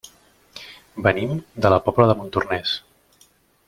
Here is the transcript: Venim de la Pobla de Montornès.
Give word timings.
Venim 1.09 1.35
de 1.67 1.73
la 1.75 1.81
Pobla 1.89 2.11
de 2.13 2.19
Montornès. 2.23 2.77